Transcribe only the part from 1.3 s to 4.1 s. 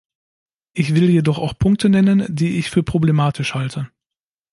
auch Punkte nennen, die ich für problematisch halte.